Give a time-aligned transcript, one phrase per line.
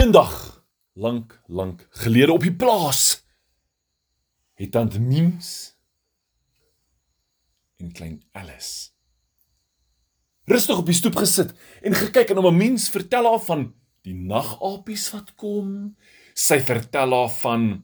[0.00, 3.22] Eendag, lank, lank gelede op die plaas,
[4.54, 5.76] het tant Mims
[7.76, 8.92] en klein Alice
[10.50, 11.54] rustig op die stoep gesit
[11.86, 15.96] en gekyk en om 'n mens vertel haar van die nagapies wat kom.
[16.34, 17.82] Sy vertel haar van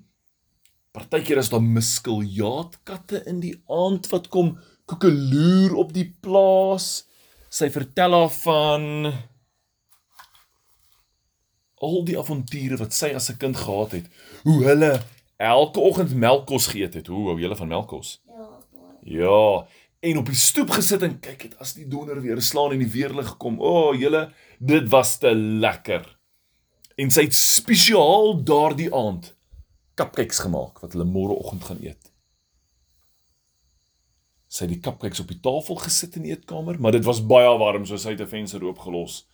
[0.93, 7.07] partykeer is daar muskeljaatkatte in die aand wat kom koekeloer op die plaas.
[7.51, 9.13] Sy vertel haar van
[11.81, 14.07] al die avonture wat sy as 'n kind gehad het.
[14.43, 15.03] Hoe hulle
[15.39, 17.07] elke oggend melkkos geëet het.
[17.07, 18.21] Hoe hou julle van melkkos?
[18.27, 18.49] Ja.
[19.03, 19.67] Ja,
[20.01, 22.91] en op die stoep gesit en kyk het as die donder weer slaan en die
[22.91, 23.61] weerlig kom.
[23.61, 26.05] O, oh, julle, dit was te lekker.
[26.99, 29.35] En sy het spesiaal daardie aand
[29.99, 32.13] cupcakes gemaak wat hulle môreoggend gaan eet.
[34.49, 37.51] Sy het die cupcakes op die tafel gesit in die eetkamer, maar dit was baie
[37.61, 39.27] warm, so sy het 'n venster oopgelos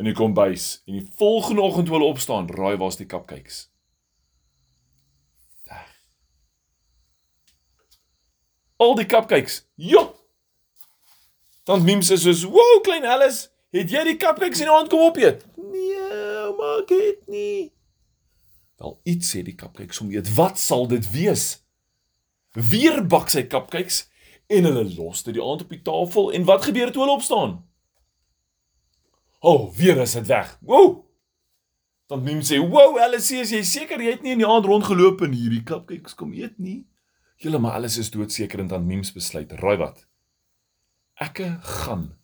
[0.00, 3.66] in die kombuis en die volgende oggend toe hulle opstaan, raai waar's die cupcakes?
[5.68, 5.90] Weg.
[8.76, 9.66] Al die cupcakes.
[9.76, 10.06] Jo.
[11.68, 15.00] Dan Mim sê soos, "Wow, klein Alice, het jy die cupcakes in die aand kom
[15.00, 17.72] opeet?" "Nee, maar ek het nie."
[18.76, 20.34] Wel iets sê die cupcakes om eet.
[20.34, 21.64] Wat sal dit wees?
[22.52, 24.08] Weer bak sy cupcakes
[24.46, 27.69] en hulle los dit die aand op die tafel en wat gebeur toe hulle opstaan?
[29.40, 30.58] O, oh, weer is dit weg.
[30.60, 31.00] Woew.
[32.06, 35.22] Dan Mim sê, "Wow, Alice, is jy seker jy het nie in die aand rondgeloop
[35.22, 36.86] en hierdie cupcakes kom eet nie?"
[37.36, 40.06] Julle maar alles is doodseker en dan Mims besluit, "Raai wat?
[41.14, 42.20] Ekke gaan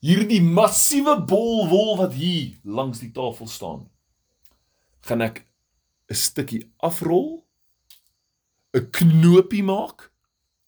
[0.00, 3.88] hierdie massiewe bol wol wat hier langs die tafel staan,
[5.06, 5.46] gaan ek
[6.10, 7.46] 'n stukkie afrol,
[8.74, 10.10] 'n knoopie maak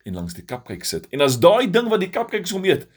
[0.04, 1.08] en langs die cupcake sit.
[1.08, 2.88] En as daai ding wat die cupcakes om eet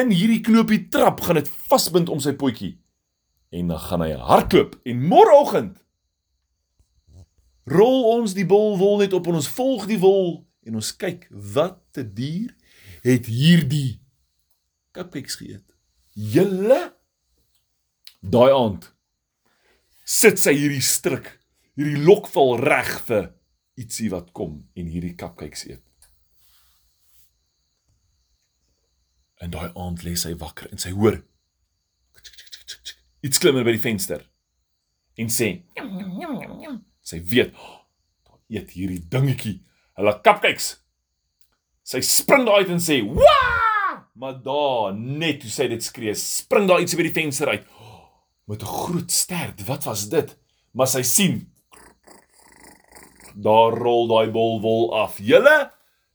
[0.00, 2.76] in hierdie knoopie trap, gaan dit vasbind om sy potjie.
[3.52, 5.78] En dan gaan hy hardloop en môreoggend
[7.68, 11.28] rol ons die bol wol net op en ons volg die wol en ons kyk
[11.30, 12.50] wat 'n dier
[13.02, 14.00] het hierdie
[14.92, 15.66] cupcakes geëet.
[16.14, 16.94] Julle
[18.20, 18.92] daai aand
[20.04, 21.38] sit sy hierdie stryk,
[21.76, 23.32] hierdie lokval reg vir
[23.80, 25.84] ietsie wat kom en hierdie cupcakes eet.
[29.42, 31.18] En daai aand lê sy wakker en sy hoor
[33.22, 34.22] iets klim by die venster
[35.20, 35.48] en sê
[37.06, 37.82] sy weet oh,
[38.26, 39.58] daar eet hierdie dingetjie
[39.98, 40.68] hulle cupcakes.
[41.84, 43.38] Sy spring daar uit en sê wa!
[44.18, 48.06] Maar daar net toe sy dit skree, spring daar iets by die venster uit oh,
[48.48, 49.66] met 'n groot stert.
[49.66, 50.36] Wat was dit?
[50.72, 51.52] Maar sy sien
[53.34, 55.18] daar rol daai bol wol af.
[55.18, 55.72] Julle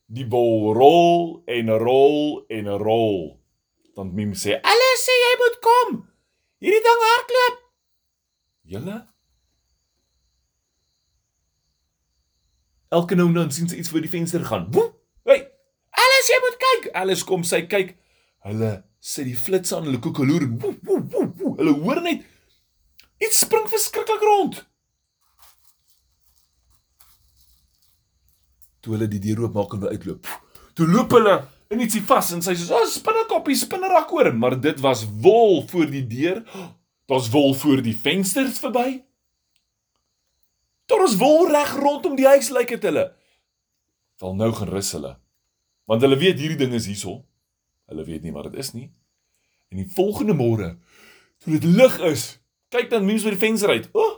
[0.07, 3.19] die bol rol en rol en rol.
[3.95, 6.09] Dan Mim sê, "Alles sê jy moet kom.
[6.59, 7.61] Hierdie ding hardloop."
[8.63, 9.07] Julle
[12.89, 14.69] Elke nou en dan sien sy iets voor die venster gaan.
[14.71, 14.93] Woe!
[15.27, 15.41] Hey,
[15.91, 16.85] Alice, jy moet kyk.
[16.95, 17.97] Alice kom, sy kyk.
[18.47, 18.71] Hulle
[19.03, 20.45] sit die flits aan hulle koekeloer.
[20.61, 21.53] Woe, woe, woe, woe.
[21.59, 22.23] Hulle hoor net
[23.23, 24.61] iets spring verskriklik rond.
[28.87, 30.27] Toe hulle die deur oopmaak en wil uitloop.
[30.79, 31.33] Toe loop hulle
[31.73, 35.67] in ietsie vas en sy sê, "O, oh, spinnekoppie, spinnerak hoor." Maar dit was wol
[35.67, 36.43] voor die deur.
[37.09, 39.03] Daar's wol voor die vensters verby.
[40.87, 43.13] Daar is wol reg rondom die huis lyk dit hulle.
[44.19, 45.17] Wel nou gaan rus hulle.
[45.85, 47.25] Want hulle weet hierdie ding is hierso.
[47.87, 48.91] Hulle weet nie wat dit is nie.
[49.69, 50.77] En die volgende môre,
[51.43, 53.89] toe dit lig is, kyk dan mens by die venster uit.
[53.91, 53.99] O!
[53.99, 54.15] Oh,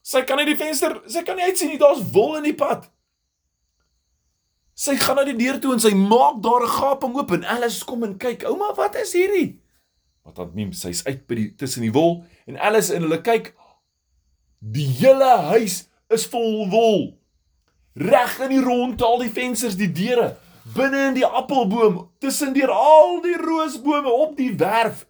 [0.00, 2.88] sy kan uit die venster, sy kan nie uitsien nie, daar's wol in die pad.
[4.76, 7.84] Sy gaan na die deur toe en sy maak daar 'n gaping oop en Alice
[7.84, 8.44] kom en kyk.
[8.44, 9.60] Ouma, wat is hierdie?
[10.22, 13.54] Wat dan mem, sy's uit by die tussen die wol en Alice en hulle kyk
[14.60, 17.04] Die hele huis is vol wol.
[17.96, 20.34] Reg in die rondte al die vensters, die deure,
[20.74, 25.06] binne in die appelboom, tussen deur al die roosbome op die werf,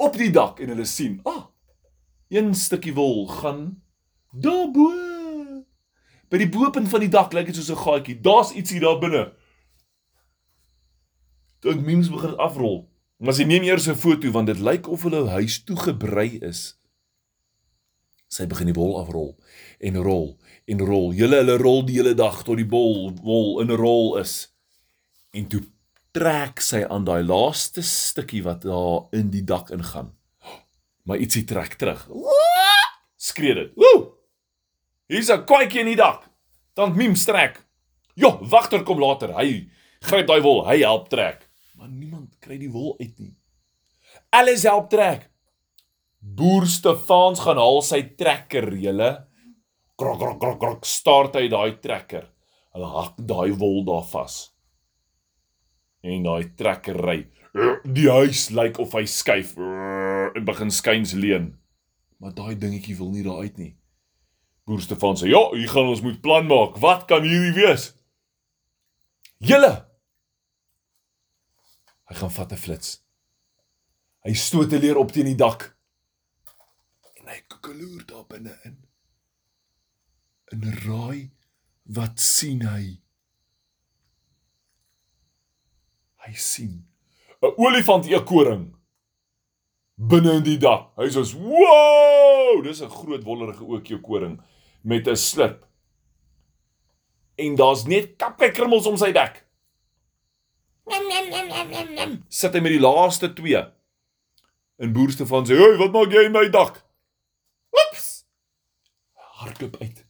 [0.00, 1.44] op die dak en hulle sien, "Ag, oh,
[2.28, 3.82] een stukkie wol gaan
[4.32, 5.11] daarbo."
[6.32, 8.20] By die bopunt van die dak lyk dit soos 'n gaatjie.
[8.20, 9.32] Daar's ietsie daar binne.
[11.60, 12.88] Toe memes begin afrol.
[13.20, 16.78] Maar sy neem eers 'n foto want dit lyk of hulle huis toegebrei is.
[18.28, 19.36] Sy begin die wol afrol
[19.78, 21.12] en rol en rol.
[21.12, 24.48] Julle hulle rol die hele dag tot die bol wol in 'n rol is.
[25.32, 25.62] En toe
[26.12, 30.16] trek sy aan daai laaste stukkie wat daar in die dak ingaan.
[31.04, 32.08] Maar ietsie trek terug.
[33.16, 33.72] Skree dit.
[33.76, 34.21] Woe!
[35.12, 36.24] Hier's 'n kwaadjie in die dak.
[36.74, 37.60] Dan miem strek.
[38.16, 39.34] Jo, wagter kom later.
[39.36, 39.68] Hy
[40.00, 41.48] gryp daai wol, hy help trek.
[41.76, 43.34] Maar niemand kry die wol uit nie.
[44.32, 45.28] Alles help trek.
[46.18, 49.26] Boer Stefans gaan haal sy trekker, julle.
[50.00, 52.24] Krok krok krok krok start hy daai trekker.
[52.72, 54.38] Hulle hak daai wol daar vas.
[56.02, 57.18] En daai trekker ry.
[57.84, 61.52] Die huis lyk of hy skuif en begin skuins leen.
[62.18, 63.74] Maar daai dingetjie wil nie daar uit nie.
[64.64, 66.76] Boer Stefan sê: "Ja, hier gaan ons moet plan maak.
[66.76, 67.92] Wat kan hierdie wees?"
[69.42, 69.74] Julle.
[72.06, 73.02] Hy gaan vat 'n flits.
[74.22, 75.76] Hy stoot 'n leer op teen die dak.
[77.18, 78.76] En hy kokeloer daar binne in.
[80.52, 81.30] En raai
[81.82, 83.02] wat sien hy?
[86.22, 86.86] Hy sien
[87.42, 88.76] 'n olifant eekoring
[89.96, 90.92] binne in die dak.
[90.96, 94.40] Hy sê: "Wow, dis 'n groot wollerige ookie-koring
[94.82, 95.66] met 'n slip."
[97.34, 99.46] En daar's net kapkykrummels om sy dek.
[100.84, 102.24] Nam nam nam nam nam nam.
[102.28, 103.62] Sit hy met die laaste twee.
[104.76, 106.82] En boer Stefan sê: "Hey, wat maak jy in my dak?"
[107.72, 108.24] Oeps.
[109.14, 110.04] Hardloop uit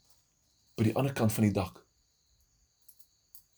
[0.77, 1.85] by die ander kant van die dak.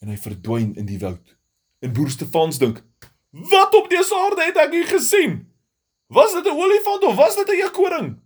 [0.03, 1.37] En hy verdwyn in die woud.
[1.81, 2.83] En boer Stefans dink:
[3.31, 5.53] "Wat op dese aarde het ek hier gesien?
[6.07, 8.24] Was dit 'n olifant of was dit 'n eekoring?"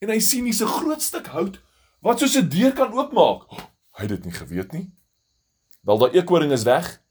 [0.00, 1.60] En hy sien hier's 'n groot stuk hout
[2.00, 3.40] wat soos 'n deur kan oopmaak.
[3.96, 4.90] Hy het dit nie geweet nie.
[5.84, 7.02] Wel daai eekoring is weg.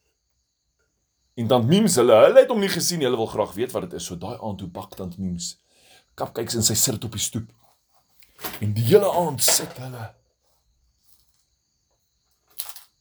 [1.36, 3.94] En dan Memes hulle, hulle het hom nie gesien, hulle wil graag weet wat dit
[3.94, 4.06] is.
[4.06, 5.60] So daai aand toe bak dan Memes.
[6.16, 7.52] Kap kyks in sy sit op die stoep.
[8.60, 10.16] En die hele aand sit hulle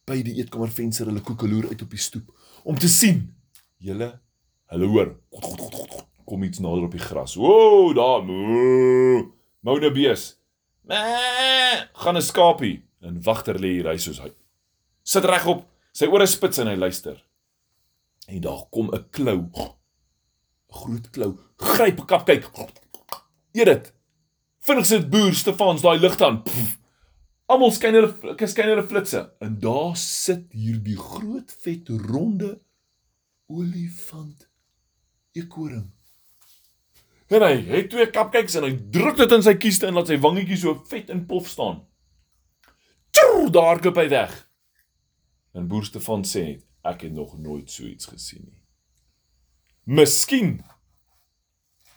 [0.08, 2.30] by die eetkamervenster hulle koekeloer uit op die stoep
[2.64, 3.36] om te sien.
[3.76, 4.20] Julle
[4.66, 5.16] hulle hoor
[6.28, 7.34] kom iets nader op die gras.
[7.34, 8.24] Woew, daar.
[8.24, 8.97] moo.
[9.60, 10.38] Nou 'n bees.
[10.82, 14.30] Meh, gaan 'n skapie en wagter lê hier hy soos hy.
[15.02, 17.24] Sit regop, sy ore spits en hy luister.
[18.28, 19.40] En daar kom 'n klou.
[19.40, 19.74] 'n
[20.68, 21.38] Groot klou.
[21.56, 22.44] Gryp 'n kap kyk.
[23.52, 23.92] Eet dit.
[24.60, 26.42] Vinnig sit boer Stefans daai lig aan.
[26.42, 26.78] Pff.
[27.48, 32.60] Almal skyn hulle skyn hulle flitsse en daar sit hierdie groot vet ronde
[33.48, 34.48] olifant
[35.32, 35.88] eekoring.
[37.28, 40.16] En hy het twee kapkyks en hy druk dit in sy kieste en laat sy
[40.22, 41.82] wangetjie so vet in pof staan.
[43.12, 44.32] Tjur, daar loop hy weg.
[45.52, 48.56] En boer Stefan sê ek het nog nooit so iets gesien nie.
[49.84, 50.60] Miskien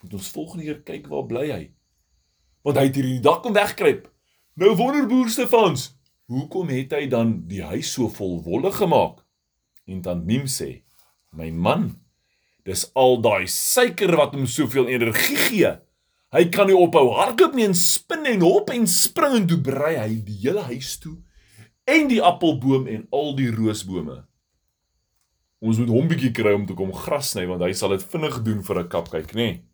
[0.01, 1.63] moet ons volgende keer kyk waar bly hy.
[2.65, 4.07] Want hy het hier in die dak kom wegkruip.
[4.59, 5.93] Nou wonder boer Stefans,
[6.31, 9.21] hoekom het hy dan die huis so vol wolle gemaak?
[9.87, 10.81] En dan Miem sê,
[11.31, 12.00] my man,
[12.67, 15.71] dis al daai suiker wat hom soveel energie gee.
[16.31, 19.97] Hy kan nie ophou hardloop nie en spin en hop en spring en toe brei
[19.97, 21.17] hy die hele huis toe
[21.89, 24.21] en die appelboom en al die roosbome.
[25.61, 28.39] Ons moet hom bietjie kry om te kom gras sny want hy sal dit vinnig
[28.45, 29.49] doen vir 'n kapkyk, nê?
[29.49, 29.70] Nee.